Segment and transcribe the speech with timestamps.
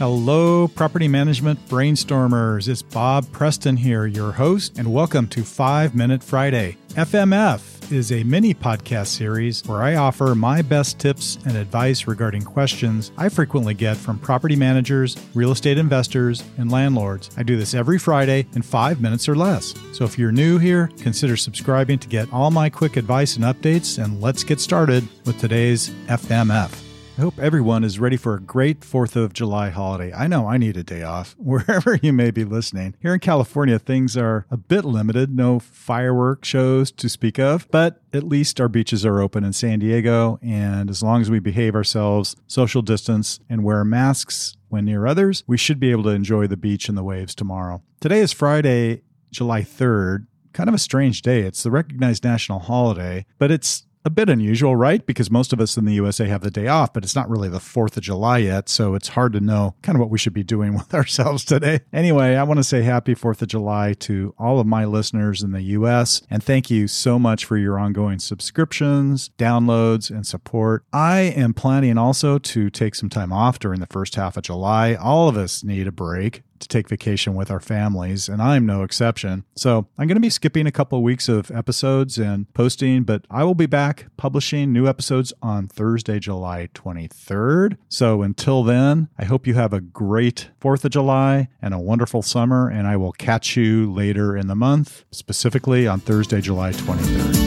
[0.00, 2.66] Hello, property management brainstormers.
[2.66, 6.76] It's Bob Preston here, your host, and welcome to 5 Minute Friday.
[6.94, 12.42] FMF is a mini podcast series where I offer my best tips and advice regarding
[12.42, 17.30] questions I frequently get from property managers, real estate investors, and landlords.
[17.36, 19.74] I do this every Friday in five minutes or less.
[19.92, 24.02] So if you're new here, consider subscribing to get all my quick advice and updates,
[24.02, 26.93] and let's get started with today's FMF.
[27.16, 30.12] I hope everyone is ready for a great 4th of July holiday.
[30.12, 32.96] I know I need a day off, wherever you may be listening.
[33.00, 38.02] Here in California, things are a bit limited, no firework shows to speak of, but
[38.12, 40.40] at least our beaches are open in San Diego.
[40.42, 45.44] And as long as we behave ourselves, social distance, and wear masks when near others,
[45.46, 47.80] we should be able to enjoy the beach and the waves tomorrow.
[48.00, 50.26] Today is Friday, July 3rd.
[50.52, 51.42] Kind of a strange day.
[51.42, 55.04] It's the recognized national holiday, but it's a bit unusual, right?
[55.04, 57.48] Because most of us in the USA have the day off, but it's not really
[57.48, 58.68] the 4th of July yet.
[58.68, 61.80] So it's hard to know kind of what we should be doing with ourselves today.
[61.92, 65.52] Anyway, I want to say happy 4th of July to all of my listeners in
[65.52, 66.22] the US.
[66.30, 70.84] And thank you so much for your ongoing subscriptions, downloads, and support.
[70.92, 74.94] I am planning also to take some time off during the first half of July.
[74.94, 78.82] All of us need a break to take vacation with our families, and I'm no
[78.82, 79.44] exception.
[79.54, 83.24] So I'm going to be skipping a couple of weeks of episodes and posting, but
[83.30, 87.76] I will be back publishing new episodes on Thursday, July 23rd.
[87.88, 92.22] So until then, I hope you have a great 4th of July and a wonderful
[92.22, 97.43] summer, and I will catch you later in the month, specifically on Thursday, July 23rd.